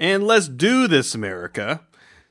[0.00, 1.82] And let's do this, America.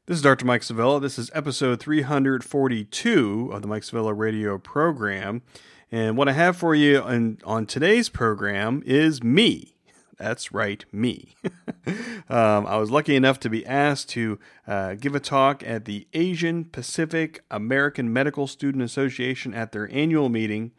[0.08, 0.44] This is Dr.
[0.44, 1.00] Mike Sevilla.
[1.00, 5.44] This is episode 342 of the Mike Sevilla radio program.
[5.92, 9.76] And what I have for you on, on today's program is me.
[10.18, 11.36] That's right, me.
[12.28, 16.08] um, I was lucky enough to be asked to uh, give a talk at the
[16.16, 20.72] Asian Pacific American Medical Student Association at their annual meeting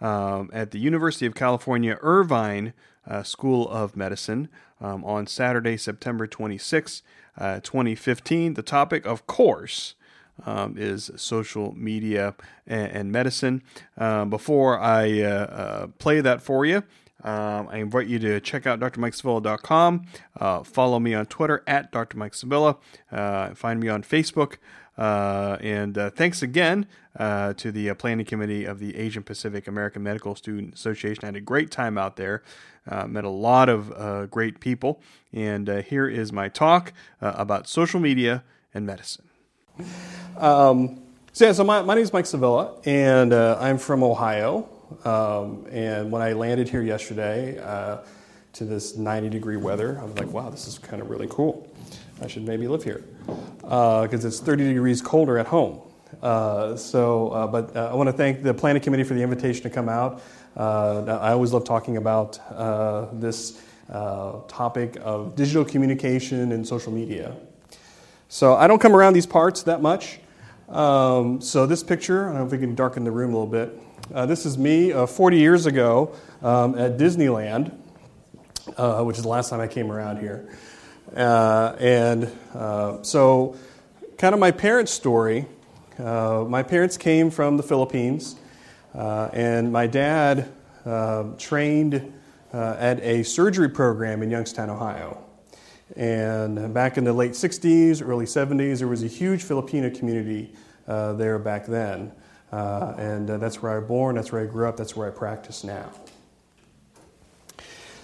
[0.00, 2.72] um, at the University of California, Irvine
[3.06, 4.48] uh, School of Medicine
[4.80, 7.02] um, on Saturday, September 26,
[7.38, 8.54] uh, 2015.
[8.54, 9.94] The topic, of course,
[10.44, 12.34] um, is social media
[12.66, 13.62] and, and medicine.
[13.96, 16.82] Um, before I uh, uh, play that for you,
[17.22, 20.06] um, I invite you to check out drmikesevilla.com.
[20.38, 22.18] Uh, follow me on Twitter at Dr.
[22.18, 22.76] Mike Sevilla.
[23.10, 24.56] Uh, find me on Facebook.
[24.96, 26.86] Uh, and uh, thanks again
[27.18, 31.24] uh, to the uh, planning committee of the Asian Pacific American Medical Student Association.
[31.24, 32.42] I had a great time out there,
[32.88, 35.00] uh, met a lot of uh, great people.
[35.32, 39.28] And here is my talk about social media and medicine.
[40.36, 44.68] Um, so, yeah, so my, my name is Mike Sevilla, and I'm from Ohio.
[45.04, 47.54] Um, and when I landed here yesterday
[48.54, 51.68] to this 90 degree weather, I was like, wow, this is kind of really cool.
[52.22, 53.02] I should maybe live here
[53.58, 55.80] because uh, it's 30 degrees colder at home.
[56.22, 59.62] Uh, so, uh, but uh, I want to thank the planning committee for the invitation
[59.64, 60.22] to come out.
[60.56, 63.60] Uh, I always love talking about uh, this
[64.48, 67.36] topic of digital communication and social media.
[68.28, 70.18] So, I don't come around these parts that much.
[70.68, 73.46] Um, so, this picture, I don't know if we can darken the room a little
[73.46, 74.28] bit.
[74.28, 77.72] this is me 40 years ago um, at Disneyland,
[79.04, 80.48] which is the last time I came around here.
[81.14, 83.56] Uh, and uh, so,
[84.18, 85.46] kind of my parents' story.
[85.98, 88.36] Uh, my parents came from the Philippines,
[88.94, 90.48] uh, and my dad
[90.86, 92.12] uh, trained
[92.52, 95.24] uh, at a surgery program in Youngstown, Ohio.
[95.96, 100.54] And back in the late 60s, early 70s, there was a huge Filipino community
[100.86, 102.12] there back then.
[102.52, 105.64] and that's where I was born, that's where I grew up, that's where I practice
[105.64, 105.90] now.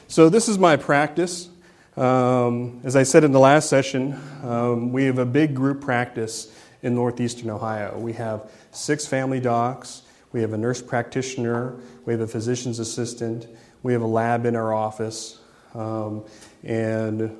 [0.08, 1.48] So, this is my practice.
[1.96, 6.52] Um, as I said in the last session, um, we have a big group practice
[6.82, 7.98] in northeastern Ohio.
[7.98, 9.99] We have six family docs,
[10.32, 13.46] we have a nurse practitioner, we have a physician's assistant,
[13.82, 15.38] we have a lab in our office,
[15.74, 16.24] um,
[16.62, 17.36] and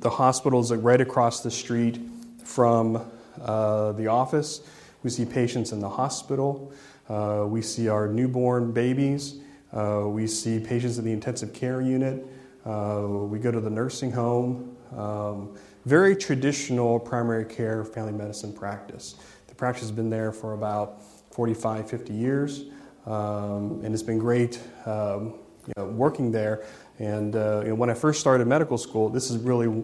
[0.00, 1.98] the hospital is right across the street
[2.44, 3.04] from
[3.40, 4.60] uh, the office.
[5.02, 6.72] We see patients in the hospital,
[7.08, 9.36] uh, we see our newborn babies,
[9.72, 12.24] uh, we see patients in the intensive care unit.
[12.64, 14.76] Uh, we go to the nursing home.
[14.96, 19.16] Um, very traditional primary care family medicine practice.
[19.48, 21.02] The practice has been there for about
[21.34, 22.64] 45, 50 years,
[23.06, 25.34] um, and it's been great um,
[25.66, 26.64] you know, working there.
[27.00, 29.82] And uh, you know, when I first started medical school, this is really,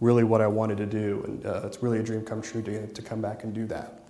[0.00, 2.86] really what I wanted to do, and uh, it's really a dream come true to,
[2.86, 4.00] to come back and do that.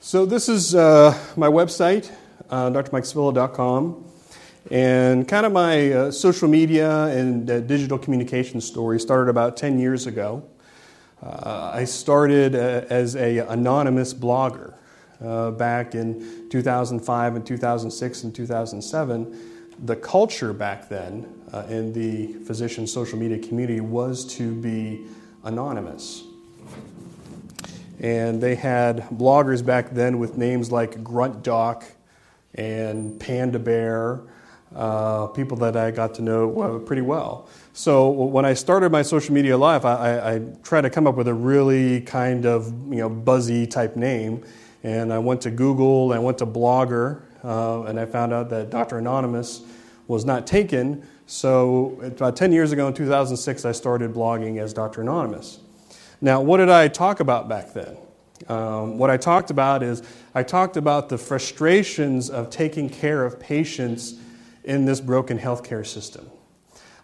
[0.00, 2.10] So this is uh, my website,
[2.50, 4.04] uh, drmikesevilla.com.
[4.72, 9.78] And kind of my uh, social media and uh, digital communication story started about 10
[9.78, 10.42] years ago.
[11.22, 14.77] Uh, I started as an anonymous blogger
[15.24, 19.38] uh, back in 2005 and 2006 and 2007.
[19.84, 25.06] The culture back then uh, in the physician social media community was to be
[25.44, 26.24] anonymous.
[28.00, 31.84] And they had bloggers back then with names like Grunt Doc
[32.54, 34.22] and Panda Bear
[34.74, 37.48] uh, people that I got to know pretty well.
[37.72, 41.14] So when I started my social media life, I, I, I, tried to come up
[41.14, 44.44] with a really kind of you know buzzy type name,
[44.82, 48.70] and I went to Google, I went to Blogger, uh, and I found out that
[48.70, 48.98] Dr.
[48.98, 49.62] Anonymous
[50.06, 51.06] was not taken.
[51.26, 55.02] So about 10 years ago in 2006, I started blogging as Dr.
[55.02, 55.60] Anonymous.
[56.20, 57.96] Now, what did I talk about back then?
[58.48, 60.02] Um, what I talked about is
[60.34, 64.14] I talked about the frustrations of taking care of patients
[64.64, 66.30] in this broken healthcare system.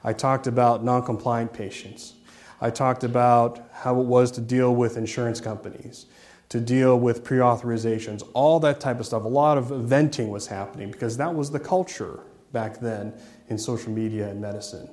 [0.04, 2.14] I talked about non compliant patients.
[2.60, 6.06] I talked about how it was to deal with insurance companies,
[6.48, 9.24] to deal with pre authorizations, all that type of stuff.
[9.24, 12.20] A lot of venting was happening because that was the culture
[12.52, 13.12] back then
[13.48, 14.88] in social media and medicine.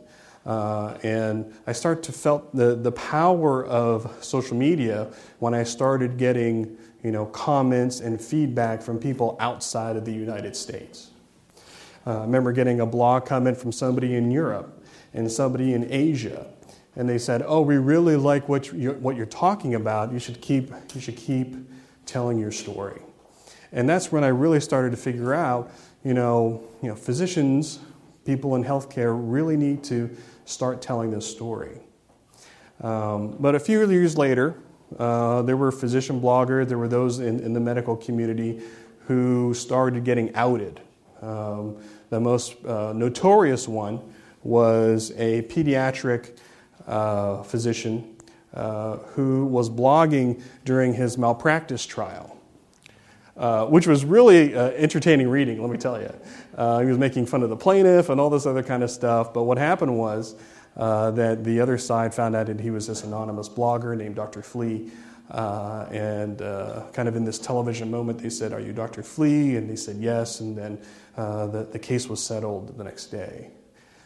[0.45, 6.17] Uh, and I started to felt the, the power of social media when I started
[6.17, 11.11] getting you know, comments and feedback from people outside of the United States.
[12.05, 14.83] Uh, I remember getting a blog comment from somebody in Europe
[15.13, 16.47] and somebody in Asia,
[16.95, 20.11] and they said, "Oh, we really like what you're, what you're talking about.
[20.11, 21.55] You should keep you should keep
[22.05, 23.01] telling your story."
[23.71, 25.71] And that's when I really started to figure out,
[26.03, 27.79] you know, you know, physicians,
[28.25, 30.09] people in healthcare really need to
[30.45, 31.79] start telling this story.
[32.81, 34.55] Um, but a few years later,
[34.99, 38.61] uh, there were physician bloggers, there were those in, in, the medical community
[39.07, 40.81] who started getting outed.
[41.21, 41.77] Um,
[42.09, 44.01] the most uh, notorious one
[44.43, 46.37] was a pediatric
[46.87, 48.15] uh, physician
[48.53, 52.37] uh, who was blogging during his malpractice trial.
[53.37, 56.13] Uh, which was really uh, entertaining reading, let me tell you.
[56.55, 59.33] Uh, he was making fun of the plaintiff and all this other kind of stuff.
[59.33, 60.35] But what happened was
[60.75, 64.41] uh, that the other side found out that he was this anonymous blogger named Dr.
[64.41, 64.91] Flea.
[65.31, 69.01] Uh, and uh, kind of in this television moment, they said, Are you Dr.
[69.01, 69.55] Flea?
[69.55, 70.41] And he said, Yes.
[70.41, 70.77] And then
[71.15, 73.49] the, the case was settled the next day.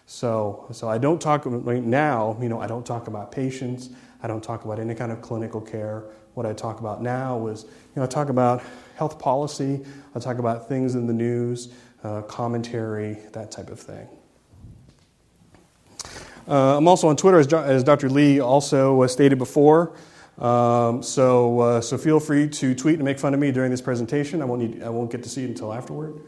[0.08, 3.90] So, so I don't talk right now, you know, I don't talk about patients.
[4.22, 6.04] I don't talk about any kind of clinical care.
[6.36, 8.62] What I talk about now is, you know, I talk about
[8.96, 9.86] health policy.
[10.14, 11.74] I talk about things in the news,
[12.04, 14.08] uh, commentary, that type of thing.
[16.48, 18.10] Uh, I'm also on Twitter, as, as Dr.
[18.10, 19.94] Lee also uh, stated before.
[20.38, 23.82] Um, so, uh, so feel free to tweet and make fun of me during this
[23.82, 24.42] presentation.
[24.42, 26.22] I won't, need, I won't get to see it until afterward.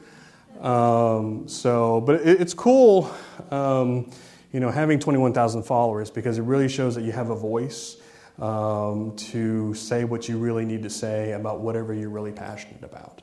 [0.62, 3.12] Um, so, but it, it's cool,
[3.52, 4.10] um,
[4.52, 7.98] you know, having 21,000 followers because it really shows that you have a voice
[8.40, 13.22] um, to say what you really need to say about whatever you're really passionate about.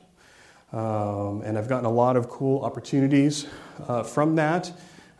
[0.73, 3.47] Um, and I've gotten a lot of cool opportunities
[3.87, 4.71] uh, from that.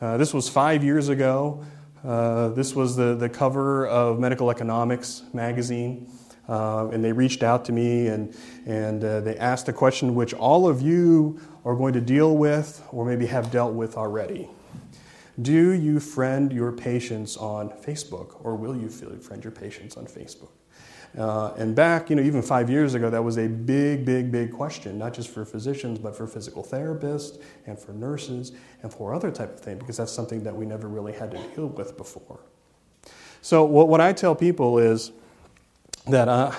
[0.02, 1.64] Uh, this was five years ago.
[2.04, 6.08] Uh, this was the, the cover of Medical Economics magazine.
[6.48, 10.34] Uh, and they reached out to me and, and uh, they asked a question which
[10.34, 14.48] all of you are going to deal with or maybe have dealt with already.
[15.42, 20.52] Do you friend your patients on Facebook or will you friend your patients on Facebook?
[21.18, 24.52] Uh, and back, you know, even five years ago, that was a big, big, big
[24.52, 28.52] question, not just for physicians, but for physical therapists and for nurses
[28.84, 31.38] and for other type of thing, because that's something that we never really had to
[31.56, 32.40] deal with before.
[33.42, 35.12] So what, what I tell people is
[36.08, 36.52] that, uh,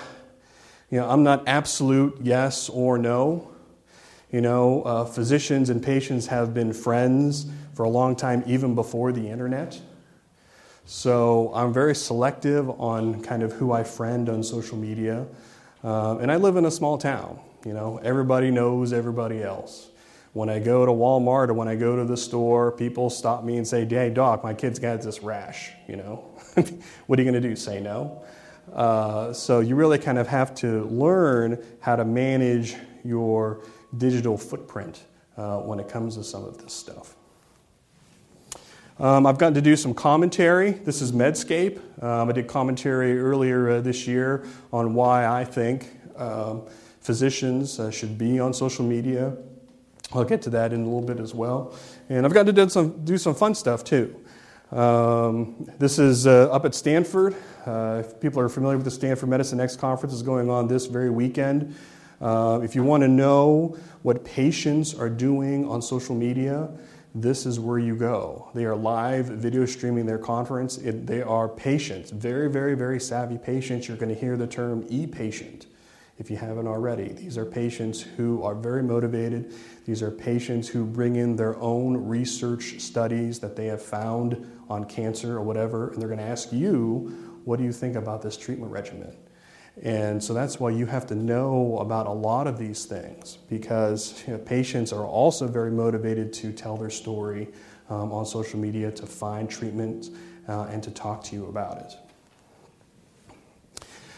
[0.91, 3.51] you know, I'm not absolute yes or no.
[4.31, 9.13] You know, uh, physicians and patients have been friends for a long time, even before
[9.13, 9.81] the internet.
[10.85, 15.27] So I'm very selective on kind of who I friend on social media.
[15.83, 17.39] Uh, and I live in a small town.
[17.65, 19.89] You know, everybody knows everybody else.
[20.33, 23.57] When I go to Walmart or when I go to the store, people stop me
[23.57, 25.73] and say, Hey, doc, my kid's got this rash.
[25.89, 26.25] You know,
[27.07, 27.57] what are you going to do?
[27.57, 28.23] Say no?
[28.73, 32.75] Uh, so you really kind of have to learn how to manage
[33.05, 33.63] your
[33.97, 35.05] digital footprint
[35.37, 37.15] uh, when it comes to some of this stuff.
[38.99, 40.71] Um, I've gotten to do some commentary.
[40.71, 41.79] This is Medscape.
[42.03, 46.63] Um, I did commentary earlier uh, this year on why I think um,
[47.01, 49.37] physicians uh, should be on social media.
[50.13, 51.75] I'll get to that in a little bit as well.
[52.09, 54.17] And I've gotten to do some, do some fun stuff too.
[54.73, 57.37] Um, this is uh, up at Stanford.
[57.65, 60.87] Uh, if people are familiar with the Stanford Medicine X conference, is going on this
[60.87, 61.75] very weekend.
[62.21, 66.69] Uh, if you want to know what patients are doing on social media,
[67.15, 68.51] this is where you go.
[68.55, 70.79] They are live video streaming their conference.
[70.79, 73.87] It, they are patients, very, very, very savvy patients.
[73.87, 75.67] You're going to hear the term e patient
[76.19, 77.09] if you haven't already.
[77.09, 79.53] These are patients who are very motivated.
[79.85, 84.85] These are patients who bring in their own research studies that they have found on
[84.85, 88.37] cancer or whatever, and they're going to ask you, What do you think about this
[88.37, 89.15] treatment regimen?
[89.83, 94.25] And so that's why you have to know about a lot of these things because
[94.27, 97.49] you know, patients are also very motivated to tell their story
[97.91, 100.09] um, on social media, to find treatment,
[100.49, 102.06] uh, and to talk to you about it.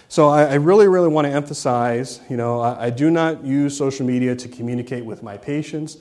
[0.09, 3.77] So I, I really, really want to emphasize, you know, I, I, do not use
[3.77, 5.99] social media to communicate with my patients.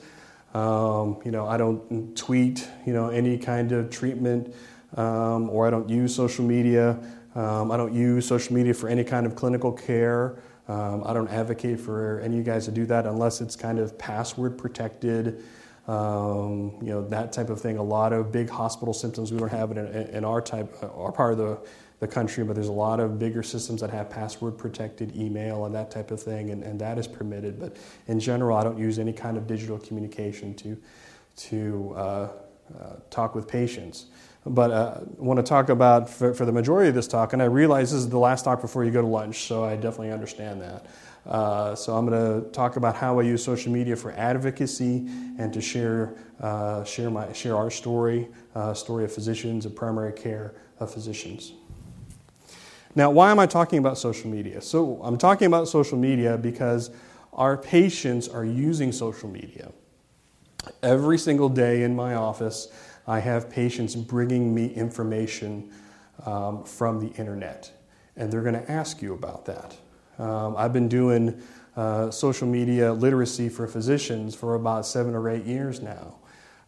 [0.54, 4.54] Um, you know, I don't tweet, you know, any kind of treatment,
[4.96, 6.98] um, or I don't use social media
[7.38, 10.38] um, I don't use social media for any kind of clinical care.
[10.66, 13.78] Um, I don't advocate for any of you guys to do that unless it's kind
[13.78, 15.44] of password protected,
[15.86, 17.78] um, you know, that type of thing.
[17.78, 20.88] A lot of big hospital systems we don't have it in, in our type, uh,
[20.88, 21.58] our part of the,
[22.00, 25.74] the country, but there's a lot of bigger systems that have password protected email and
[25.74, 27.58] that type of thing, and, and that is permitted.
[27.58, 27.76] But
[28.06, 30.76] in general, I don't use any kind of digital communication to,
[31.36, 32.28] to uh, uh,
[33.10, 34.06] talk with patients.
[34.46, 37.42] But uh, I want to talk about, for, for, the majority of this talk, and
[37.42, 40.12] I realize this is the last talk before you go to lunch, so I definitely
[40.12, 40.86] understand that.
[41.26, 45.06] Uh, so I'm going to talk about how I use social media for advocacy
[45.38, 50.12] and to share, uh, share, my, share our story, uh, story of physicians of primary
[50.12, 51.52] care of physicians.
[52.98, 54.60] Now, why am I talking about social media?
[54.60, 56.90] So I'm talking about social media because
[57.32, 59.70] our patients are using social media.
[60.82, 62.66] Every single day in my office,
[63.06, 65.70] I have patients bringing me information
[66.26, 67.70] um, from the internet.
[68.16, 69.76] And they're going to ask you about that.
[70.18, 71.40] Um, I've been doing
[71.76, 76.16] uh, social media literacy for physicians for about seven or eight years now.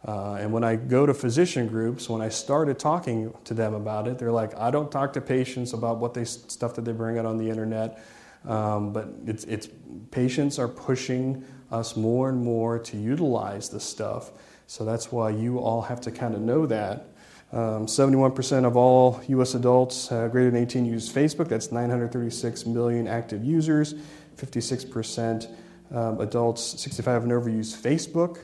[0.07, 4.07] Uh, and when I go to physician groups, when I started talking to them about
[4.07, 7.19] it, they're like, I don't talk to patients about what they stuff that they bring
[7.19, 8.03] out on the internet.
[8.45, 9.69] Um, but it's, it's
[10.09, 14.31] patients are pushing us more and more to utilize this stuff.
[14.65, 17.07] So that's why you all have to kind of know that.
[17.53, 19.55] Um, 71% of all U.S.
[19.55, 21.49] adults uh, greater than 18 use Facebook.
[21.49, 23.93] That's 936 million active users.
[24.37, 25.53] 56%
[25.93, 28.39] um, adults 65 and over use Facebook.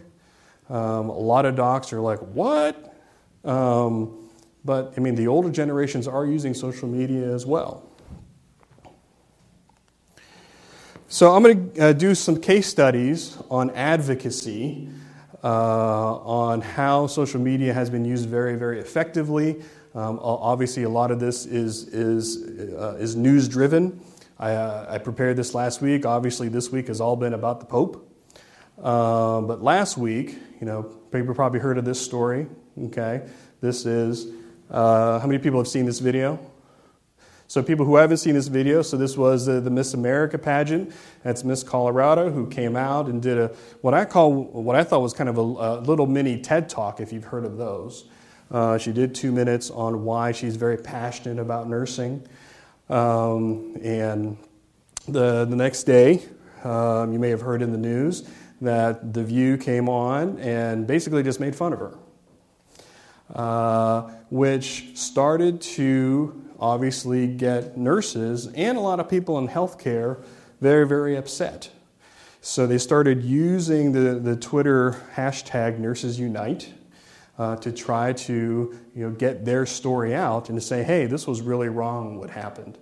[0.69, 2.95] Um, a lot of docs are like, what?
[3.45, 4.29] Um,
[4.65, 7.89] but I mean, the older generations are using social media as well.
[11.09, 14.89] So I'm going to uh, do some case studies on advocacy,
[15.41, 19.61] uh, on how social media has been used very, very effectively.
[19.95, 24.01] Um, obviously, a lot of this is, is, uh, is news driven.
[24.37, 26.05] I, uh, I, prepared this last week.
[26.05, 28.06] Obviously, this week has all been about the Pope.
[28.81, 32.47] Uh, but last week, you know, people probably heard of this story.
[32.79, 33.27] Okay,
[33.59, 34.27] this is
[34.69, 36.39] uh, how many people have seen this video?
[37.49, 40.93] So, people who haven't seen this video, so this was uh, the Miss America pageant.
[41.23, 43.47] That's Miss Colorado who came out and did a
[43.81, 46.99] what I call what I thought was kind of a, a little mini TED talk,
[46.99, 48.05] if you've heard of those.
[48.51, 52.25] Uh, she did two minutes on why she's very passionate about nursing.
[52.89, 54.37] Um, and
[55.07, 56.23] the, the next day,
[56.63, 58.29] um, you may have heard in the news
[58.61, 61.97] that The View came on and basically just made fun of her,
[63.33, 70.23] uh, which started to obviously get nurses and a lot of people in healthcare
[70.59, 71.69] very, very upset.
[72.41, 76.73] So they started using the, the Twitter hashtag Nurses Unite
[77.37, 81.27] uh, to try to you know, get their story out and to say, hey, this
[81.27, 82.77] was really wrong what happened.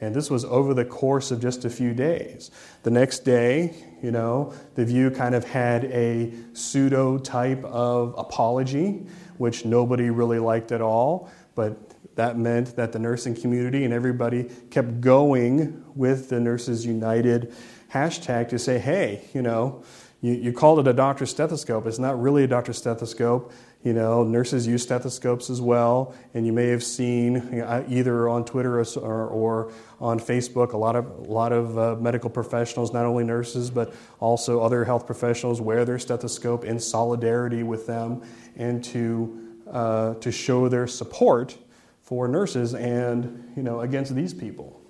[0.00, 2.50] And this was over the course of just a few days.
[2.82, 9.06] The next day, you know, The View kind of had a pseudo type of apology,
[9.38, 11.30] which nobody really liked at all.
[11.54, 11.78] But
[12.16, 17.54] that meant that the nursing community and everybody kept going with the Nurses United
[17.92, 19.82] hashtag to say, hey, you know,
[20.20, 21.86] you, you called it a doctor's stethoscope.
[21.86, 23.52] It's not really a doctor's stethoscope.
[23.86, 28.80] You know, nurses use stethoscopes as well, and you may have seen either on Twitter
[28.80, 33.04] or, or, or, on Facebook a lot of a lot of uh, medical professionals, not
[33.04, 38.22] only nurses but also other health professionals, wear their stethoscope in solidarity with them
[38.56, 41.56] and to uh, to show their support
[42.02, 44.80] for nurses and you know against these people.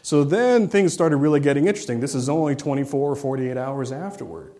[0.00, 2.00] So then things started really getting interesting.
[2.00, 4.54] This is only 24 or 48 hours afterward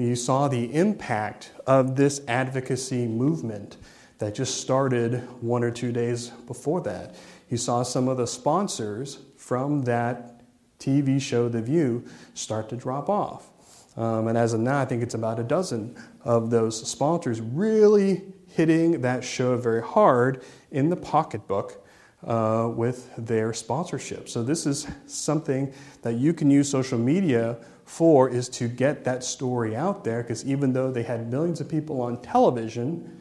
[0.00, 3.76] you saw the impact of this advocacy movement
[4.18, 7.14] that just started one or two days before that.
[7.48, 10.42] You saw some of the sponsors from that
[10.78, 13.50] TV show, The View, start to drop off.
[13.96, 18.22] Um, and as of now, I think it's about a dozen of those sponsors really
[18.46, 21.84] hitting that show very hard in the pocketbook
[22.26, 24.28] uh, with their sponsorship.
[24.28, 25.72] So, this is something
[26.02, 30.44] that you can use social media for is to get that story out there because
[30.44, 33.18] even though they had millions of people on television,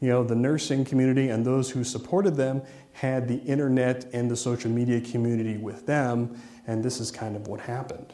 [0.00, 2.62] you know, the nursing community and those who supported them
[2.92, 7.46] had the internet and the social media community with them, and this is kind of
[7.46, 8.12] what happened.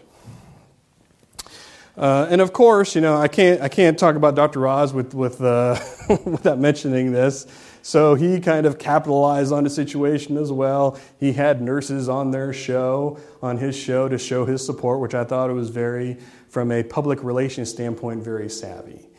[1.97, 4.67] Uh, and of course, you know, I can't, I can't talk about Dr.
[4.67, 5.79] Oz with, with, uh,
[6.25, 7.47] without mentioning this.
[7.85, 10.99] So he kind of capitalized on the situation as well.
[11.21, 15.23] He had nurses on their show, on his show, to show his support, which I
[15.23, 16.17] thought was very,
[16.49, 19.11] from a public relations standpoint, very savvy.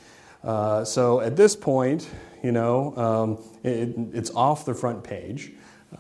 [0.44, 2.10] Uh, so at this point,
[2.42, 5.52] you know, um, it, it's off the front page,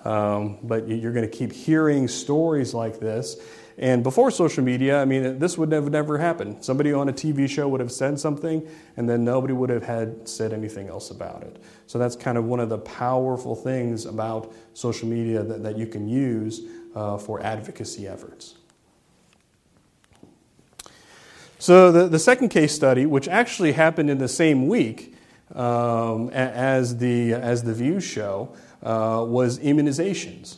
[0.03, 3.37] um, but you're going to keep hearing stories like this.
[3.77, 6.63] And before social media, I mean, this would have never happened.
[6.63, 8.65] Somebody on a TV show would have said something,
[8.95, 11.61] and then nobody would have had said anything else about it.
[11.85, 15.87] So that's kind of one of the powerful things about social media that, that you
[15.87, 16.61] can use
[16.95, 18.55] uh, for advocacy efforts.
[21.59, 25.15] So the, the second case study, which actually happened in the same week
[25.53, 30.57] um, as, the, as the View show, uh, was immunizations.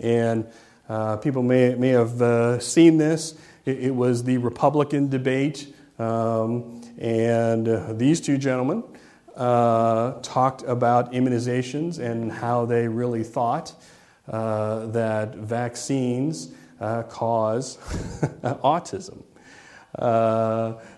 [0.00, 0.46] And
[0.88, 3.34] uh, people may, may have uh, seen this.
[3.64, 8.82] It, it, was the Republican debate, um, and uh, these two gentlemen
[9.36, 13.72] uh, talked about immunizations and how they really thought
[14.28, 17.76] uh, that vaccines uh, cause
[18.42, 19.22] autism.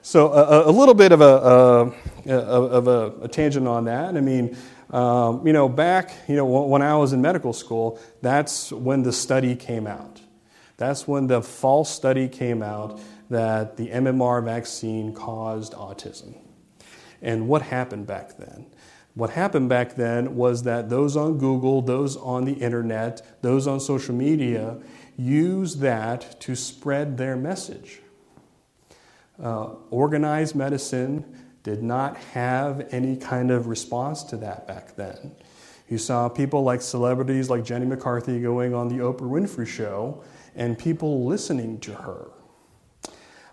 [0.02, 1.92] so, a, a, little bit of a,
[2.26, 4.16] a of a, a, tangent on that.
[4.16, 4.56] I mean,
[4.94, 9.12] Um, you know, back, you know, when I was in medical school, that's when the
[9.12, 10.20] study came out.
[10.76, 16.36] That's when the false study came out that the MMR vaccine caused autism.
[17.20, 18.66] And what happened back then?
[19.14, 23.80] What happened back then was that those on Google, those on the internet, those on
[23.80, 24.78] social media
[25.16, 28.00] used that to spread their message.
[29.42, 35.34] Uh, organized medicine did not have any kind of response to that back then.
[35.88, 40.22] You saw people like celebrities like Jenny McCarthy going on the Oprah Winfrey Show
[40.54, 42.28] and people listening to her.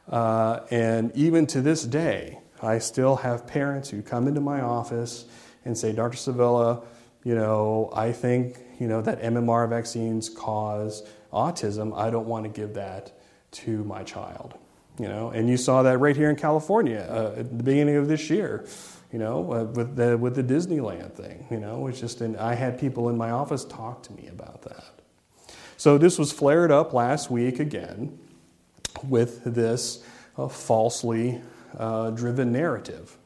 [0.08, 5.26] Uh, and even to this day, I still have parents who come into my office
[5.66, 6.18] and say, Dr.
[6.18, 6.84] Sevilla,
[7.24, 11.98] you know, I think, you know, that MMR vaccines cause autism.
[11.98, 13.12] I don't want to give that
[13.52, 14.56] to my child.
[15.00, 18.08] You know, and you saw that right here in California uh, at the beginning of
[18.08, 18.66] this year.
[19.12, 21.46] You know, uh, with the with the Disneyland thing.
[21.52, 24.62] You know, it's just an, I had people in my office talk to me about
[24.64, 25.02] that.
[25.78, 28.20] So this was flared up last week again
[29.04, 30.04] with this
[30.38, 31.42] uh, falsely
[31.78, 33.18] uh, driven narrative.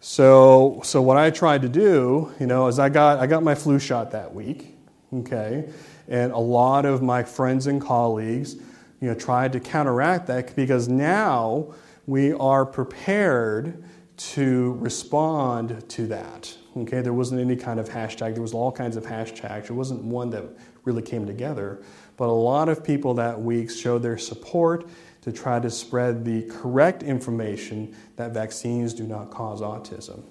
[0.00, 3.54] So, so what I tried to do, you know, is I got I got my
[3.54, 4.76] flu shot that week,
[5.12, 5.68] okay,
[6.08, 8.56] and a lot of my friends and colleagues
[9.00, 11.74] you know, tried to counteract that because now
[12.06, 13.84] we are prepared
[14.16, 16.56] to respond to that.
[16.76, 18.34] Okay, there wasn't any kind of hashtag.
[18.34, 19.68] There was all kinds of hashtags.
[19.68, 20.44] There wasn't one that
[20.84, 21.82] really came together.
[22.16, 24.88] But a lot of people that week showed their support
[25.22, 30.22] to try to spread the correct information that vaccines do not cause autism.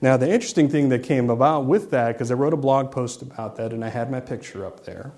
[0.00, 3.20] Now, the interesting thing that came about with that, because I wrote a blog post
[3.20, 5.12] about that and I had my picture up there,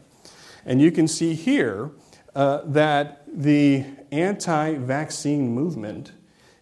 [0.64, 1.90] and you can see here
[2.34, 6.12] uh, that the anti vaccine movement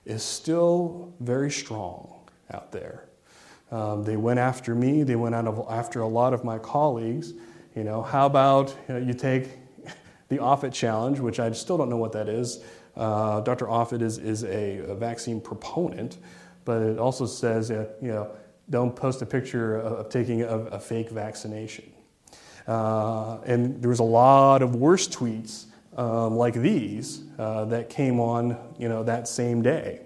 [0.05, 3.05] is still very strong out there.
[3.71, 7.35] Um, they went after me, they went after a lot of my colleagues.
[7.77, 9.59] You know, how about you, know, you take
[10.29, 12.63] the Offit Challenge, which I still don't know what that is.
[12.97, 13.67] Uh, Dr.
[13.67, 16.19] Offit is, is a, a, vaccine proponent,
[16.65, 18.31] but it also says, uh, you know,
[18.71, 21.93] don't post a picture of, of taking a, a fake vaccination.
[22.69, 25.65] Uh, and there was a lot of worse tweets
[25.97, 30.03] um, like these uh, that came on, you know, that same day.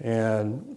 [0.00, 0.76] And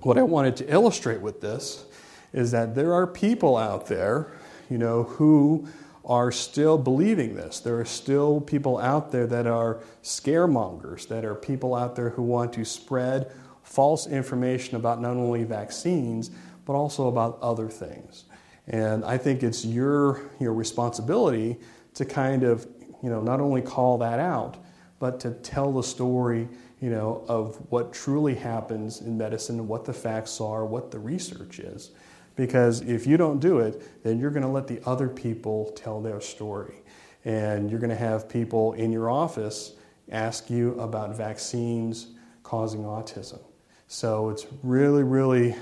[0.00, 1.84] what I wanted to illustrate with this
[2.32, 4.32] is that there are people out there,
[4.68, 5.68] you know, who
[6.04, 7.60] are still believing this.
[7.60, 12.22] There are still people out there that are scaremongers, that are people out there who
[12.22, 13.30] want to spread
[13.62, 16.30] false information about not only vaccines,
[16.66, 18.24] but also about other things.
[18.68, 21.58] And I think it's your, your responsibility
[21.94, 22.66] to kind of,
[23.02, 24.56] you know, not only call that out,
[24.98, 26.48] but to tell the story,
[26.80, 31.58] you know, of what truly happens in medicine, what the facts are, what the research
[31.58, 31.90] is.
[32.36, 36.00] Because if you don't do it, then you're going to let the other people tell
[36.00, 36.76] their story.
[37.24, 39.74] And you're going to have people in your office
[40.10, 42.08] ask you about vaccines
[42.42, 43.40] causing autism.
[43.86, 45.54] So it's really, really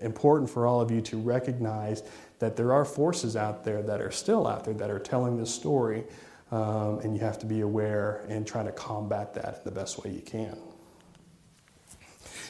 [0.00, 2.02] important for all of you to recognize
[2.38, 5.54] that there are forces out there that are still out there that are telling this
[5.54, 6.04] story,
[6.52, 10.04] um, and you have to be aware and try to combat that in the best
[10.04, 10.56] way you can.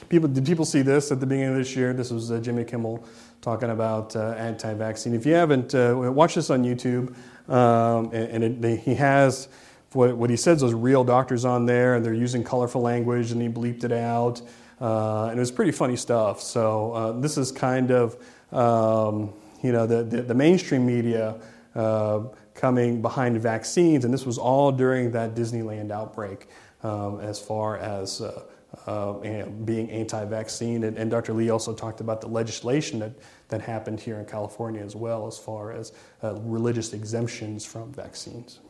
[0.09, 1.93] People, did people see this at the beginning of this year?
[1.93, 3.05] This was uh, Jimmy Kimmel
[3.41, 5.15] talking about uh, anti-vaccine.
[5.15, 7.15] If you haven't, uh, watch this on YouTube,
[7.49, 9.49] um, and, and it, he has
[9.93, 13.41] what, what, he says those real doctors on there, and they're using colorful language, and
[13.41, 14.43] he bleeped it out,
[14.81, 16.43] uh, and it was pretty funny stuff.
[16.43, 18.17] So uh, this is kind of
[18.53, 19.33] um,
[19.67, 21.41] you know, the, the, the mainstream media
[21.75, 22.21] uh,
[22.55, 26.47] coming behind vaccines, and this was all during that Disneyland outbreak
[26.83, 28.45] um, as far as uh,
[28.87, 30.85] uh, being anti vaccine.
[30.85, 31.33] And, and, Dr.
[31.33, 33.13] Lee also talked about the legislation that,
[33.49, 38.61] that happened here in California as well, as far as uh, religious exemptions from vaccines.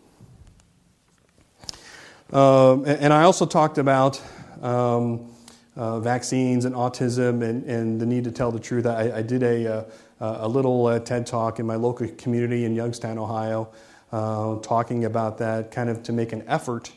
[2.33, 4.21] Um, and, and, I also talked about.
[4.63, 5.33] Um,
[5.77, 8.87] uh, vaccines and autism and, and the need to tell the truth.
[8.87, 9.85] I, I did a, uh,
[10.21, 13.71] a little uh, TED talk in my local community in Youngstown, Ohio,
[14.13, 16.93] uh, talking about that, kind of to make an effort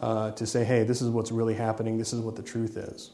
[0.00, 3.10] uh, to say, hey, this is what's really happening, this is what the truth is.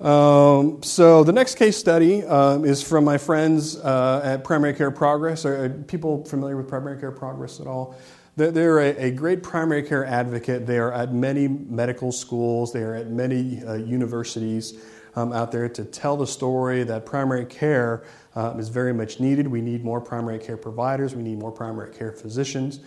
[0.00, 4.90] Um, so the next case study um, is from my friends uh, at Primary Care
[4.90, 5.44] Progress.
[5.44, 7.96] Are, people familiar with Primary Care Progress at all?
[8.36, 10.66] They're a, a, great primary care advocate.
[10.66, 12.72] They are at many medical schools.
[12.72, 14.74] They are at many uh, universities
[15.16, 19.46] um, out there to tell the story that primary care um, is very much needed.
[19.46, 22.80] We need more primary care providers, we need more primary care physicians.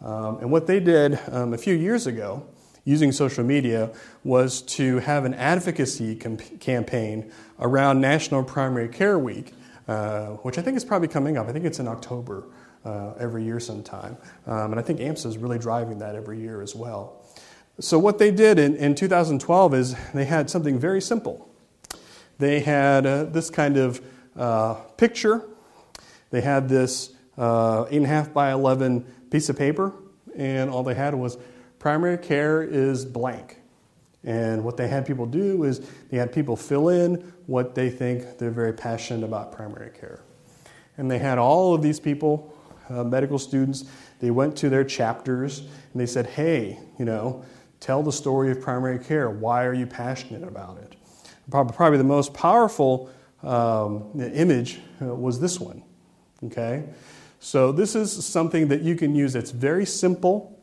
[0.00, 2.46] Um, and what they did um, a few years ago
[2.84, 3.90] using social media
[4.24, 9.54] was to have an advocacy campaign around National Primary Care Week,
[9.86, 11.48] uh, which I think is probably coming up.
[11.48, 12.44] I think it's in October
[12.84, 14.16] uh, every year sometime.
[14.46, 17.24] Um, and I think AMSA is really driving that every year as well.
[17.78, 21.51] So, what they did in, in 2012 is they had something very simple.
[22.38, 24.00] They had uh, this kind of
[24.36, 25.42] uh, picture,
[26.30, 29.92] they had this uh, 8.5 by 11 piece of paper,
[30.36, 31.38] and all they had was
[31.78, 33.58] primary care is blank.
[34.24, 38.38] And what they had people do is they had people fill in what they think
[38.38, 40.22] they're very passionate about primary care.
[40.96, 42.54] And they had all of these people,
[42.88, 43.84] uh, medical students,
[44.20, 47.44] they went to their chapters and they said, hey, you know,
[47.80, 49.28] tell the story of primary care.
[49.28, 50.94] Why are you passionate about it?
[51.50, 53.10] Probably the most powerful
[53.42, 55.82] um, image uh, was this one.
[56.44, 56.84] Okay?
[57.40, 60.60] So, this is something that you can use that's very simple.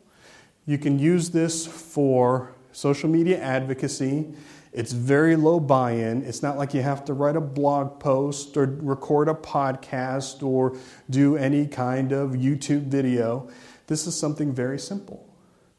[0.66, 4.34] You can use this for social media advocacy.
[4.72, 6.24] It's very low buy in.
[6.24, 10.78] It's not like you have to write a blog post or record a podcast or
[11.10, 13.50] do any kind of YouTube video.
[13.88, 15.28] This is something very simple.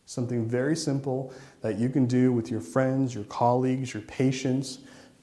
[0.07, 4.81] Something very simple that you can do with your friends, your colleagues, your patients.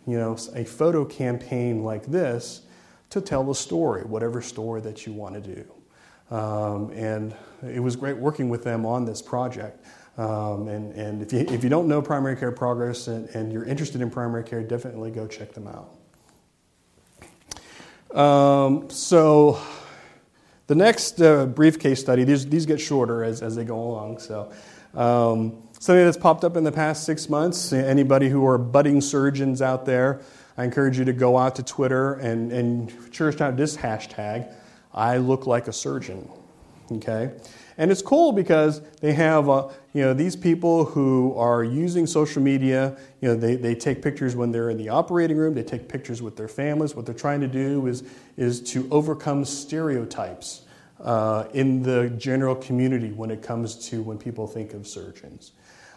[0.07, 2.61] You know, a photo campaign like this
[3.09, 6.35] to tell the story, whatever story that you want to do.
[6.35, 9.85] Um, and it was great working with them on this project.
[10.17, 13.65] Um, and and if, you, if you don't know Primary Care Progress and, and you're
[13.65, 15.93] interested in primary care, definitely go check them out.
[18.17, 19.61] Um, so,
[20.65, 24.19] the next uh, brief case study, these, these get shorter as, as they go along.
[24.19, 24.51] So,
[24.95, 29.61] um, something that's popped up in the past six months, anybody who are budding surgeons
[29.61, 30.21] out there,
[30.57, 34.51] I encourage you to go out to Twitter and, and search out this hashtag,
[34.93, 36.29] I look like a surgeon.
[36.91, 37.31] Okay?
[37.77, 42.41] And it's cool because they have, uh, you know, these people who are using social
[42.41, 45.87] media, you know, they, they take pictures when they're in the operating room, they take
[45.87, 46.95] pictures with their families.
[46.95, 48.03] What they're trying to do is,
[48.35, 50.63] is to overcome stereotypes
[50.99, 55.51] uh, in the general community when it comes to when people think of surgeons.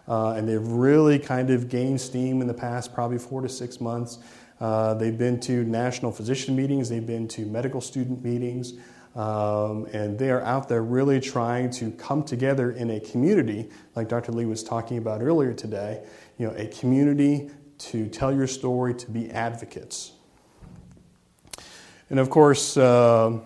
[0.09, 3.81] Uh, and they've really kind of gained steam in the past probably four to six
[3.81, 4.19] months.
[4.61, 8.75] Uh, they've been to national physician meetings, they've been to medical student meetings.
[9.17, 14.09] Um, and they are out there really trying to come together in a community, like
[14.09, 14.31] Dr.
[14.31, 16.05] Lee was talking about earlier today,
[16.39, 20.13] you know, a community to tell your story, to be advocates.
[22.09, 23.39] And of course, uh,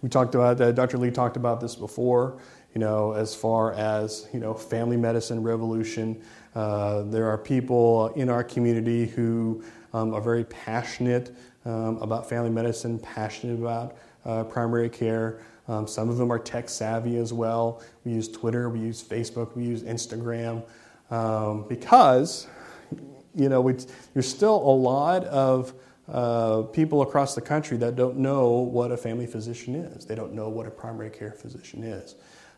[0.00, 0.98] we talked about that, Dr.
[0.98, 2.38] Lee talked about this before,
[2.76, 6.22] you know, as far as, you know, family medicine revolution.
[6.54, 11.34] Uh, there are people in our community who um, are very passionate
[11.64, 15.40] um, about family medicine, passionate about uh, primary care.
[15.68, 17.80] Um, some of them are tech savvy as well.
[18.04, 20.62] We use Twitter, we use Facebook, we use Instagram
[21.10, 22.46] um, because,
[23.34, 23.74] you know,
[24.12, 25.72] there's still a lot of
[26.08, 30.04] uh, people across the country that don't know what a family physician is.
[30.04, 32.16] They don't know what a primary care physician is,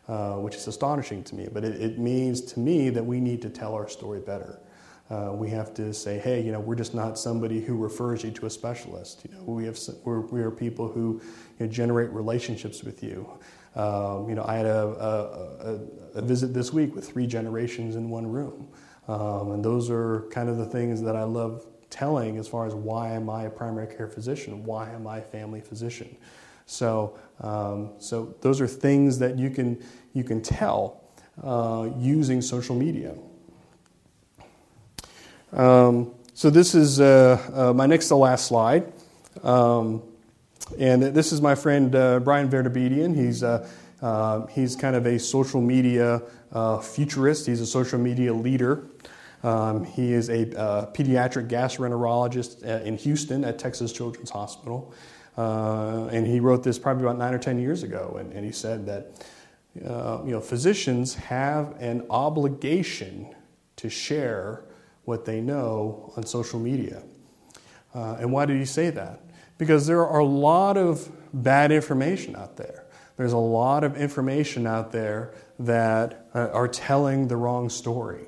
[0.09, 1.47] uh, which is astonishing to me.
[1.53, 4.59] But it, it means to me that we need to tell our story better.
[5.11, 8.31] Uh, we have to say, hey, you know, we're just not somebody who refers you
[8.31, 9.21] to a specialist.
[9.23, 11.21] You know, we have we're, we are people who
[11.59, 13.29] you know, generate relationships with you.
[13.75, 15.79] Um, you know, I had a,
[16.15, 18.67] a, a, visit this week with three generations in one room,
[19.07, 22.73] um, and those are kind of the things that I love telling as far as
[22.73, 24.63] why am I a primary care physician?
[24.63, 26.17] Why am I a family physician?
[26.69, 31.03] So, um, so those are things that you can you can tell
[31.43, 33.15] uh, using social media.
[35.51, 38.91] Um, so this is uh, uh, my next to last slide.
[39.43, 40.03] Um,
[40.77, 43.15] and this is my friend uh, Bryan Vartabedian.
[43.15, 43.67] He's, uh,
[44.01, 47.47] uh, he's kind of a social media uh, futurist.
[47.47, 48.85] He's a social media leader.
[49.43, 50.45] Um, he is a
[50.93, 54.93] pediatric gastroenterologist in Houston at Texas Children's Hospital.
[55.37, 58.17] and he wrote this probably about nine or ten years ago.
[58.19, 59.25] And, and he said that
[59.75, 63.33] you know, physicians have an obligation
[63.77, 64.63] to share
[65.05, 67.01] what they know on social media.
[67.93, 69.21] Uh, and why did he say that?
[69.57, 72.85] Because there are a lot of bad information out there.
[73.17, 78.27] There's a lot of information out there that uh, are telling the wrong story.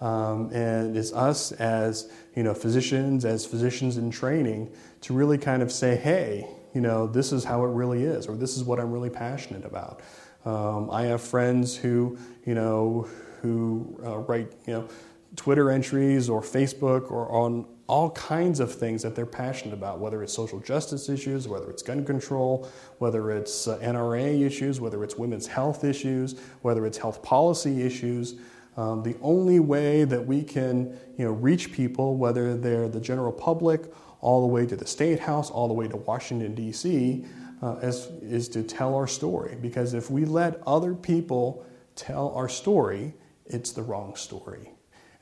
[0.00, 5.62] Um, and it's us as you know physicians, as physicians in training, to really kind
[5.62, 8.78] of say, hey, you know, this is how it really is, or this is what
[8.78, 10.00] I'm really passionate about.
[10.44, 13.08] Um, I have friends who, you know,
[13.42, 14.88] who uh, write, you know,
[15.36, 20.22] Twitter entries or Facebook or on all kinds of things that they're passionate about, whether
[20.22, 25.16] it's social justice issues, whether it's gun control, whether it's uh, NRA issues, whether it's
[25.16, 28.34] women's health issues, whether it's health policy issues.
[28.76, 33.32] Um, the only way that we can you know, reach people, whether they're the general
[33.32, 37.24] public, all the way to the State House, all the way to Washington, D.C.,
[37.62, 39.56] uh, is, is to tell our story.
[39.60, 43.14] Because if we let other people tell our story,
[43.46, 44.70] it's the wrong story.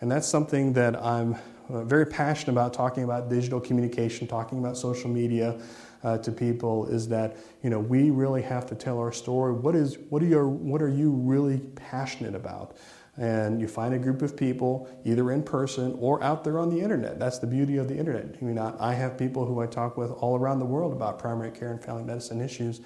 [0.01, 1.37] And that's something that I'm
[1.69, 5.59] uh, very passionate about talking about digital communication, talking about social media
[6.05, 9.53] uh, to people is that you know we really have to tell our story.
[9.53, 12.77] What is what are you what are you really passionate about?
[13.19, 16.81] And you find a group of people either in person or out there on the
[16.81, 17.19] internet.
[17.19, 18.37] That's the beauty of the internet.
[18.41, 21.51] I mean, I have people who I talk with all around the world about primary
[21.51, 22.81] care and family medicine issues.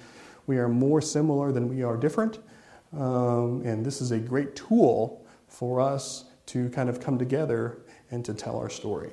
[0.47, 2.39] We are more similar than we are different,
[2.97, 8.23] um, and this is a great tool for us to kind of come together and
[8.25, 9.11] to tell our story.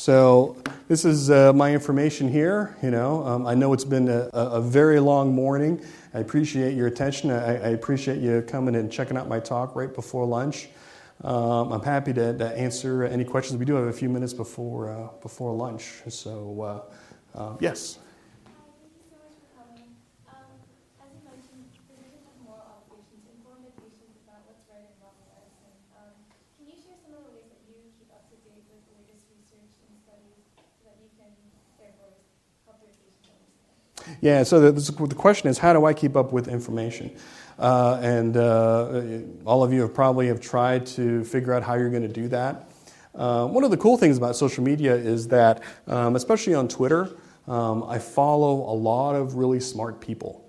[0.00, 0.56] So
[0.88, 2.74] this is uh, my information here.
[2.82, 5.84] You know, um, I know it's been a, a, very long morning.
[6.14, 7.30] I appreciate your attention.
[7.30, 10.70] I, I, appreciate you coming and checking out my talk right before lunch.
[11.22, 13.58] Um, I'm happy to, to, answer any questions.
[13.58, 16.00] We do have a few minutes before uh, before lunch.
[16.08, 16.86] So
[17.36, 17.98] uh, uh yes.
[34.20, 37.16] Yeah, so the, the question is how do I keep up with information?
[37.58, 39.02] Uh, and uh,
[39.44, 42.28] all of you have probably have tried to figure out how you're going to do
[42.28, 42.70] that.
[43.14, 47.10] Uh, one of the cool things about social media is that, um, especially on Twitter,
[47.48, 50.46] um, I follow a lot of really smart people.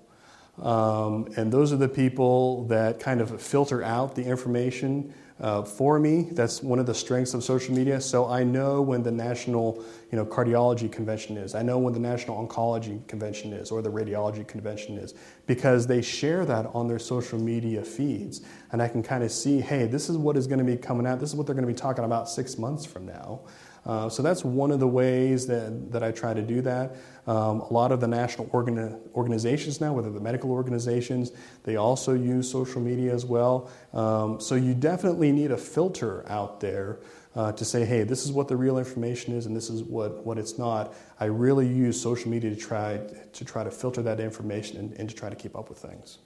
[0.60, 5.98] Um, and those are the people that kind of filter out the information uh, for
[5.98, 6.28] me.
[6.30, 8.00] That's one of the strengths of social media.
[8.00, 11.54] So I know when the national you know, cardiology convention is.
[11.54, 15.14] I know when the national oncology convention is or the radiology convention is
[15.46, 18.42] because they share that on their social media feeds.
[18.70, 21.06] And I can kind of see, hey, this is what is going to be coming
[21.06, 21.18] out.
[21.18, 23.40] This is what they're going to be talking about six months from now.
[23.84, 26.96] Uh, so that's one of the ways that, that I try to do that.
[27.26, 31.32] Um, a lot of the national organi- organizations now, whether the medical organizations,
[31.64, 33.70] they also use social media as well.
[33.92, 37.00] Um, so you definitely need a filter out there
[37.34, 40.24] uh, to say, hey, this is what the real information is and this is what,
[40.24, 40.94] what it's not.
[41.18, 43.00] I really use social media to try
[43.32, 46.18] to, try to filter that information and, and to try to keep up with things.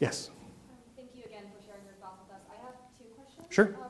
[0.00, 0.30] Yes?
[0.30, 0.34] Um,
[0.96, 2.42] thank you again for sharing your thoughts with us.
[2.50, 3.46] I have two questions.
[3.50, 3.76] Sure.
[3.82, 3.88] Um,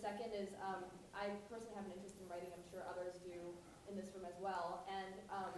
[0.00, 0.82] second is um,
[1.12, 2.48] I personally have an interest in writing.
[2.56, 3.36] I'm sure others do
[3.86, 4.84] in this room as well.
[4.88, 5.54] And um,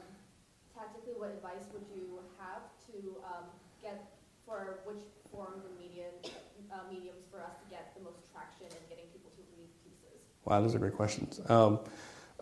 [0.75, 3.47] tactically, what advice would you have to um,
[3.83, 4.12] get
[4.47, 6.12] for which forms and medium,
[6.71, 10.21] uh, mediums for us to get the most traction in getting people to read pieces?
[10.45, 11.40] Wow, those are great questions.
[11.49, 11.81] Um,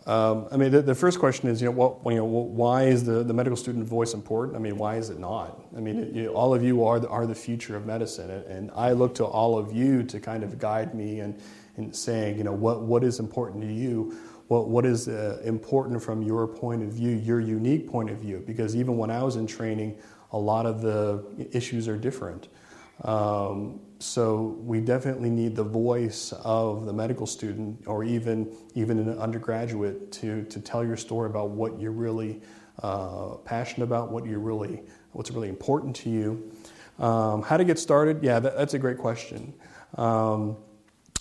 [0.07, 3.03] um, I mean, the, the, first question is, you know, what, you know, why is
[3.05, 4.57] the, the medical student voice important?
[4.57, 5.63] I mean, why is it not?
[5.77, 8.43] I mean, you know, all of you are the, are the future of medicine, and,
[8.45, 11.39] and I look to all of you to kind of guide me and
[11.77, 14.17] and saying, you know, what, what is important to you?
[14.51, 18.43] What, what is uh, important from your point of view, your unique point of view?
[18.45, 19.97] Because even when I was in training,
[20.33, 22.49] a lot of the issues are different.
[23.05, 29.17] Um, so we definitely need the voice of the medical student or even, even an
[29.17, 32.41] undergraduate to, to tell your story about what you're really
[32.83, 34.81] uh, passionate about, what you're really,
[35.13, 36.51] what's really important to you.
[36.99, 38.21] Um, how to get started?
[38.21, 39.53] Yeah, that, that's a great question.
[39.95, 40.57] Um,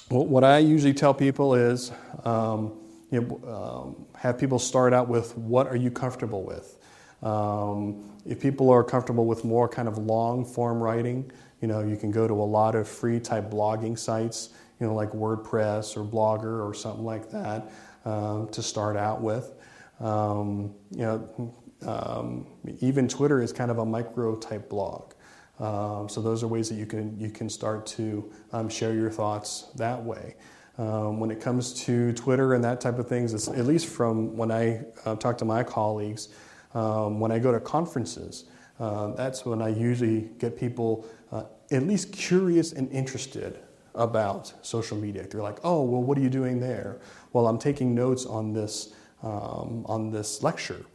[0.08, 1.92] what I usually tell people is,
[2.24, 2.72] um,
[3.10, 6.78] you know, um, have people start out with what are you comfortable with.
[7.22, 11.96] Um, if people are comfortable with more kind of long form writing, you know, you
[11.96, 16.04] can go to a lot of free type blogging sites, you know, like WordPress or
[16.04, 17.70] Blogger or something like that
[18.04, 19.52] um, to start out with.
[20.00, 21.54] Um, you know,
[21.86, 22.46] um,
[22.80, 25.12] even Twitter is kind of a micro type blog.
[25.58, 28.32] Um, so those are ways that you can you can start to
[28.70, 30.36] share your thoughts that way.
[30.80, 34.50] Um, when it comes to Twitter and that type of things, at least from when
[34.50, 36.30] I uh, talk to my colleagues,
[36.72, 38.46] um, when I go to conferences,
[38.78, 43.58] uh, that's when I usually get people uh, at least curious and interested
[43.94, 45.26] about social media.
[45.28, 46.98] They're like, "Oh, well, what are you doing there?"
[47.34, 50.86] Well, I'm taking notes on this um, on this lecture,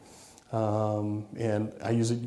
[0.50, 2.18] um, and I use it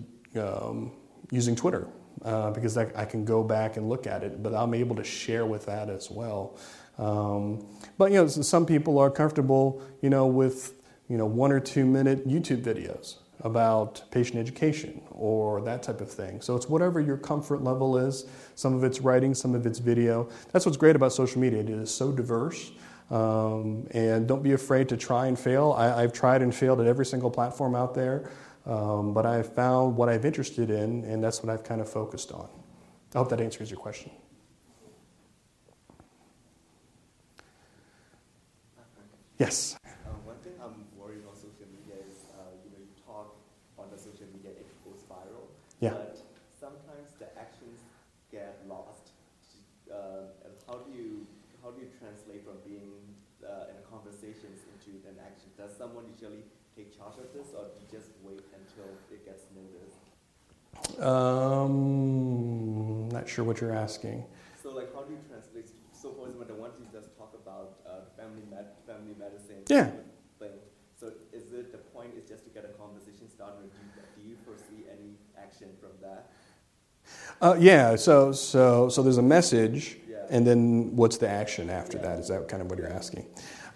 [1.30, 1.90] using Twitter
[2.24, 5.04] uh, because I, I, can go back and look at it, but I'm able to
[5.04, 6.58] share with that as well.
[7.00, 7.66] Um,
[7.98, 10.74] but you know, some people are comfortable, you know, with
[11.08, 13.16] you know one or two minute YouTube videos.
[13.42, 16.42] about patient education or that type of thing.
[16.42, 18.26] So it's whatever your comfort level is.
[18.56, 20.28] Some of it's writing, some of it's video.
[20.52, 21.62] That's what's great about social media.
[21.62, 22.72] It is so diverse.
[23.10, 25.74] Um, and don't be afraid to try and fail.
[25.78, 28.30] I, have tried and failed at every single platform out there,
[28.66, 32.32] um, but I've found what I've interested in, and that's what I've kind of focused
[32.32, 32.48] on.
[33.16, 34.12] I hope that answers your question.
[39.40, 39.80] Yes.
[40.04, 43.40] Um, one thing I'm worried on social media is, uh, you know, you talk
[43.80, 45.48] on the social media, it goes viral.
[45.80, 45.96] Yeah.
[45.96, 46.20] But
[46.60, 47.80] sometimes the actions
[48.32, 49.16] get lost.
[49.88, 51.26] Uh, and how do you
[51.64, 53.00] how do you translate from being
[53.42, 55.48] uh, in conversations into an action?
[55.58, 56.44] Does someone usually
[56.76, 60.04] take charge of this, or do you just wait until it gets noticed?
[61.00, 64.24] Um, not sure what you're asking.
[64.62, 65.72] So, like, how do you translate?
[65.92, 69.64] So, for example, the ones you just talk about uh, family med- family medicine.
[69.68, 69.90] Yeah.
[70.40, 70.52] Thing.
[71.00, 74.24] So, is it the point is just to get a conversation started, or do you,
[74.24, 76.32] do you foresee any action from that?
[77.42, 77.96] Uh, yeah.
[77.96, 80.18] So, so, so there's a message, Yeah.
[80.30, 82.04] and then what's the action after Yeah.
[82.04, 82.20] that?
[82.20, 83.26] Is that kind of what you're asking?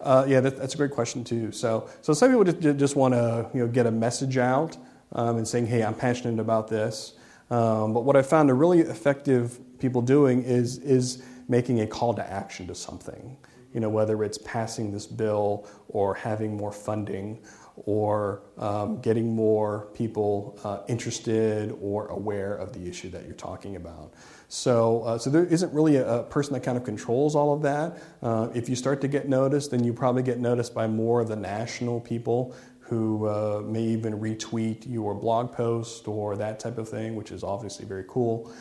[0.02, 1.52] Uh, yeah, that, that's a great question too.
[1.54, 4.76] So, so some people just, just want to you know get a message out
[5.14, 7.14] um, and saying, "Hey, I'm passionate about this."
[7.50, 12.14] Um, but what I found a really effective people doing is is making a call
[12.16, 13.38] to action to something.
[13.74, 17.40] You know, whether it's passing this bill or having more funding
[17.76, 23.76] or um, getting more people uh, interested or aware of the issue that you're talking
[23.76, 24.14] about.
[24.48, 27.64] So, uh, so there isn't really a, a, person that kind of controls all of
[27.64, 27.98] that.
[28.22, 31.28] Uh, if you start to get noticed, then you probably get noticed by more of
[31.28, 36.88] the national people who uh, may even retweet your blog post or that type of
[36.88, 38.54] thing, which is obviously very cool.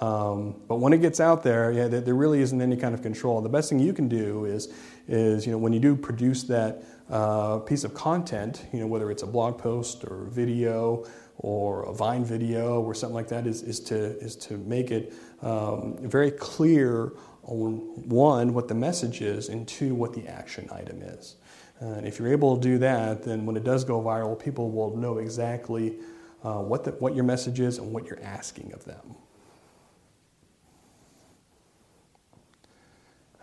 [0.00, 3.40] Um, but when it gets out there, yeah, there, really isn't any kind of control.
[3.40, 4.72] The best thing you can do is,
[5.06, 9.10] is you know, when you do produce that uh, piece of content, you know, whether
[9.10, 11.06] it's a blog post or video
[11.38, 15.14] or a Vine video or something like that, is, is, to, is to make it
[15.40, 17.12] um, very clear
[17.44, 21.36] on one, what the message is, and two, what the action item is.
[21.80, 24.96] And if you're able to do that, then when it does go viral, people will
[24.96, 25.96] know exactly
[26.44, 29.14] uh, what, the, what your message is and what you're asking of them.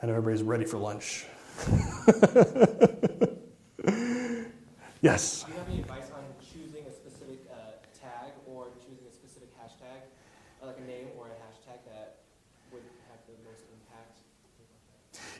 [0.06, 1.26] I know everybody's ready for lunch.
[5.02, 5.42] yes.
[5.42, 7.56] Do you have any advice on choosing a specific uh,
[8.00, 10.02] tag or choosing a specific hashtag,
[10.62, 12.18] or like a name or a hashtag that
[12.72, 14.20] would have the most impact?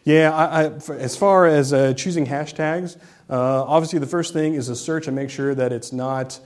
[0.04, 2.98] Yeah, I, I, for, as far as uh, choosing hashtags,
[3.30, 6.40] uh, obviously the first thing is to search and make sure that it's not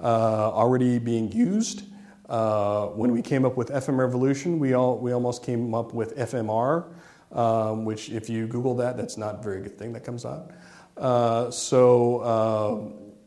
[0.00, 1.82] uh, already being used.
[2.28, 6.16] Uh, when we came up with FM Revolution, we, all, we almost came up with
[6.16, 6.86] FMR
[7.34, 10.52] um, which if you Google that, that's not a very good thing that comes out.
[10.96, 12.18] Uh, so,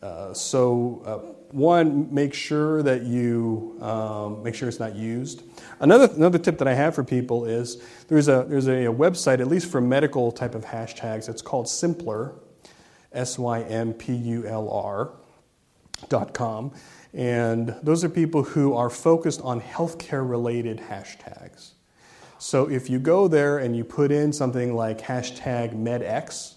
[0.01, 1.17] uh, uh, so uh,
[1.51, 5.43] one, make sure that you um, make sure it's not used.
[5.79, 9.39] Another another tip that I have for people is there's a there's a, a website
[9.39, 11.29] at least for medical type of hashtags.
[11.29, 12.35] It's called Symplur,
[13.11, 15.11] S Y M P U L R
[16.09, 16.73] dot com,
[17.13, 21.71] and those are people who are focused on healthcare related hashtags.
[22.39, 26.55] So if you go there and you put in something like hashtag MedX,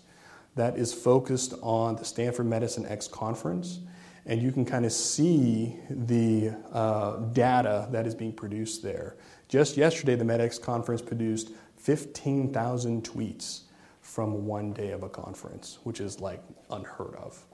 [0.56, 3.80] that is focused on the Stanford Medicine X conference,
[4.26, 9.16] and you can kind of see the uh, data that is being produced there.
[9.48, 13.62] Just yesterday, the MedX conference produced 15,000 tweets
[14.02, 17.46] from one day of a conference, which is like unheard of.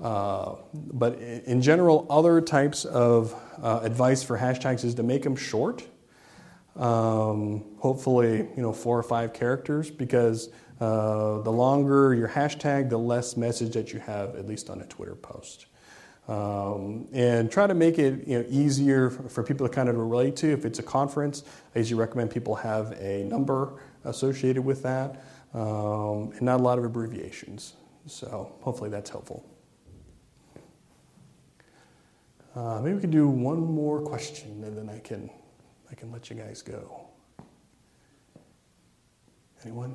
[0.00, 0.56] Uh,
[0.92, 5.86] but in general, other types of uh, advice for hashtags is to make them short
[6.76, 12.98] um, hopefully, you know, four or five characters because uh, the longer your hashtag, the
[12.98, 15.66] less message that you have, at least on a Twitter post.
[16.26, 20.36] Um, and try to make it you know, easier for people to kind of relate
[20.36, 20.50] to.
[20.50, 26.32] If it's a conference, I usually recommend people have a number associated with that um,
[26.32, 27.74] and not a lot of abbreviations.
[28.06, 29.44] So hopefully that's helpful.
[32.56, 35.28] Uh, maybe we can do one more question and then I can
[35.94, 37.06] I can let you guys go.
[39.62, 39.94] Anyone?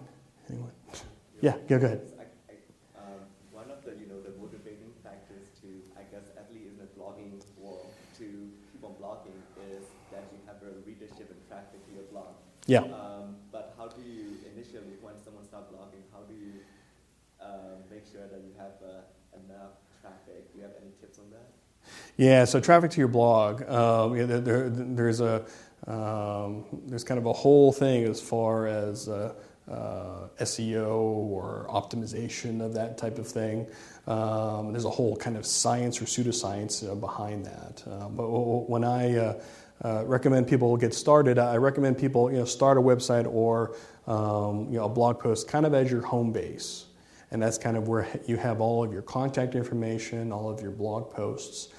[0.50, 0.72] Anyone?
[1.42, 2.04] Yeah, go, go ahead.
[2.20, 2.56] I, I,
[3.00, 3.24] um,
[3.56, 6.88] one of the, you know, the motivating factors to, I guess, at least in the
[7.00, 7.88] blogging world,
[8.20, 8.28] to
[8.72, 9.40] keep on blogging
[9.72, 12.36] is that you have a readership and traffic to your blog.
[12.68, 12.84] Yeah.
[12.92, 16.60] Um, but how do you, initially, when someone starts blogging, how do you
[17.40, 19.08] uh, make sure that you have uh,
[19.40, 20.52] enough traffic?
[20.52, 21.56] Do you have any tips on that?
[22.18, 23.64] Yeah, so traffic to your blog.
[23.64, 25.46] Um, yeah, there, there's a
[25.88, 29.34] um, there's kind of a whole thing as far as uh,
[29.70, 33.68] uh, SEO or optimization of that type of thing.
[34.08, 37.84] Um, there's a whole kind of science or pseudoscience uh, behind that.
[37.88, 39.42] Uh, but when I uh,
[39.84, 43.76] uh, recommend people get started, I recommend people you know start a website or
[44.08, 46.86] um, you know a blog post kind of as your home base,
[47.30, 50.72] and that's kind of where you have all of your contact information, all of your
[50.72, 51.70] blog posts.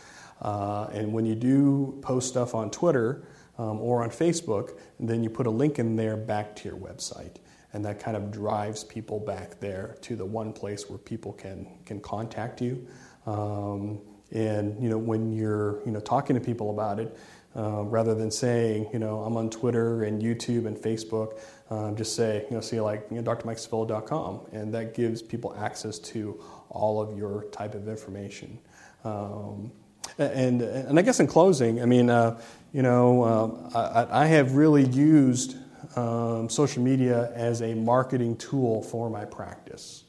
[0.42, 3.24] And when you do post stuff on Twitter
[3.60, 6.78] um, or on Facebook, and then you put a link in there back to your
[6.78, 7.36] website
[7.72, 11.66] and that kind of drives people back there to the one place where people can
[11.84, 12.86] can contact you.
[13.26, 14.00] Um,
[14.32, 17.16] and you know when you're you know talking to people about it,
[17.56, 21.38] uh, rather than saying you know I'm on Twitter and YouTube and Facebook,
[21.70, 25.98] uh, just say you know see like you know drmikesevilla.com, and that gives people access
[25.98, 28.58] to all of your type of information.
[29.04, 29.72] Um,
[30.18, 32.40] and and I guess in closing, I mean uh,
[32.72, 35.56] you know uh, I, I have really used
[35.96, 40.04] um, social media as a marketing tool for my practice.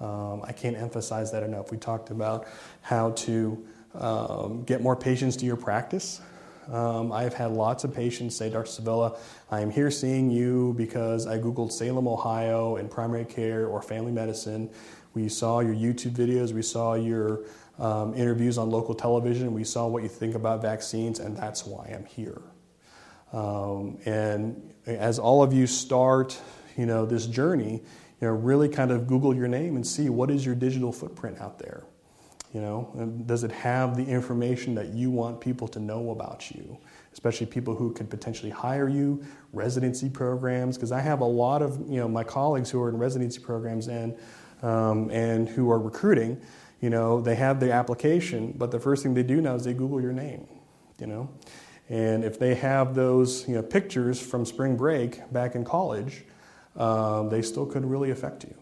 [0.00, 1.72] Um, I can't emphasize that enough.
[1.72, 2.46] We talked about
[2.82, 6.20] how to um, get more patients to your practice.
[6.70, 8.66] Um, I've had lots of patients say, Dr.
[8.66, 9.16] Sevilla,
[9.50, 14.12] I am here seeing you because I Googled Salem, Ohio, and primary care or family
[14.12, 14.68] medicine.
[15.14, 17.40] We saw your YouTube videos, we saw your
[17.78, 21.86] um, interviews on local television, we saw what you think about vaccines, and that's why
[21.94, 22.42] I'm here.
[23.32, 26.40] Um, and as all of you start,
[26.76, 27.82] you know, this journey,
[28.20, 31.40] you know, really kind of Google your name and see what is your digital footprint
[31.40, 31.84] out there.
[32.54, 36.78] You know, does it have the information that you want people to know about you?
[37.12, 39.22] Especially people who could potentially hire you,
[39.52, 42.96] residency programs, because I have a lot of you know my colleagues who are in
[42.96, 44.16] residency programs and
[44.62, 46.40] um, and who are recruiting.
[46.80, 49.74] You know, they have the application, but the first thing they do now is they
[49.74, 50.46] Google your name.
[50.98, 51.30] You know,
[51.88, 56.24] and if they have those you know, pictures from spring break back in college,
[56.76, 58.54] um, they still could really affect you.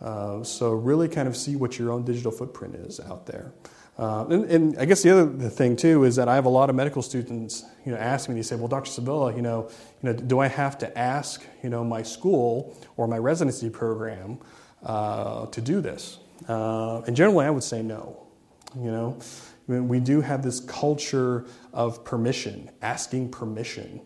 [0.00, 3.52] Uh, so really kind of see what your own digital footprint is out there.
[3.98, 6.70] Uh, and, and, I guess the other thing too is that I have a lot
[6.70, 8.36] of medical students, you know, ask me.
[8.36, 8.88] They say, "Well, Dr.
[8.88, 9.68] Sevilla, you know,
[10.02, 14.38] you know, do I have to ask, you know, my school or my residency program
[14.84, 18.26] uh, to do this?" Uh, and generally, I would say no.
[18.76, 19.18] You know,
[19.66, 24.00] we do have this culture of permission, asking permission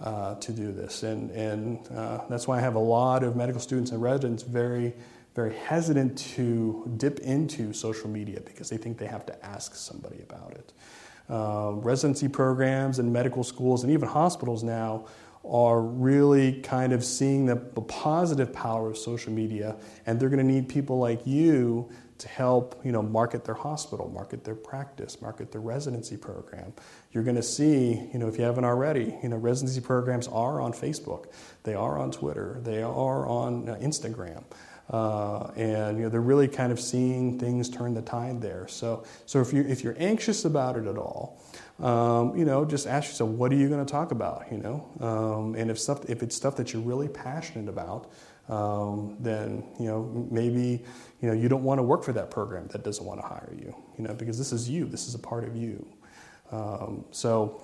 [0.00, 1.02] uh, to do this.
[1.02, 4.94] And, and uh, that's why I have a lot of medical students and residents very,
[5.34, 10.22] very hesitant to dip into social media because they think they have to ask somebody
[10.22, 10.72] about it.
[11.28, 15.04] Uh, residency programs and medical schools and even hospitals now
[15.48, 19.76] are really kind of seeing the, the positive power of social media,
[20.06, 24.08] and they're going to need people like you to help you know market their hospital,
[24.08, 26.72] market their practice, market their residency program.
[27.12, 30.60] You're going to see, you know, if you haven't already, you know, residency programs are
[30.60, 31.26] on Facebook,
[31.62, 34.44] they are on Twitter, they are on uh, Instagram.
[34.88, 38.68] Uh, and you know they're really kind of seeing things turn the tide there.
[38.68, 41.42] So, so if you if you're anxious about it at all,
[41.80, 44.46] um, you know, just ask yourself, what are you going to talk about?
[44.50, 48.10] You know, um, and if stuff if it's stuff that you're really passionate about,
[48.48, 50.82] um, then you know maybe
[51.20, 53.52] you know you don't want to work for that program that doesn't want to hire
[53.56, 53.74] you.
[53.98, 54.86] You know because this is you.
[54.86, 55.86] This is a part of you.
[56.50, 57.60] Um, so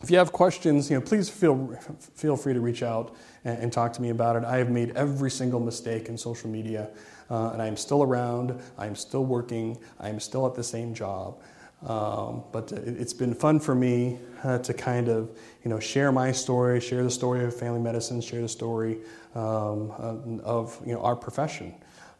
[0.00, 1.76] if you have questions, you know please feel
[2.14, 4.44] feel free to reach out and, and, talk to me about it.
[4.44, 6.90] I have made every single mistake in social media,
[7.30, 8.60] uh, and I am still around.
[8.78, 9.78] I am still working.
[9.98, 11.40] I am still at the same job.
[11.86, 15.30] Um, but it, has been fun for me uh, to kind of
[15.64, 18.98] you know share my story, share the story of family medicine, share the story
[19.34, 21.74] um, uh, of you know our profession.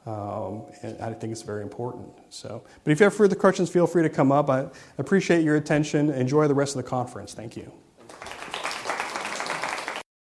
[0.07, 2.09] Um, and I think it's very important.
[2.31, 4.49] So, but if you have further questions, feel free to come up.
[4.49, 6.09] I appreciate your attention.
[6.09, 7.35] Enjoy the rest of the conference.
[7.35, 7.71] Thank you.